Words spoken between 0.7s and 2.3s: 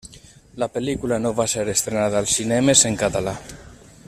pel·lícula no va ser estrenada